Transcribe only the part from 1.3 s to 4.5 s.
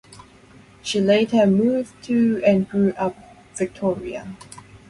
moved to and grew up Victoria.